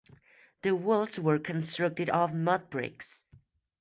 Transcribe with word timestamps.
The 0.63 0.71
walls 0.73 1.19
were 1.19 1.37
constructed 1.37 2.09
of 2.09 2.31
mudbricks. 2.33 3.19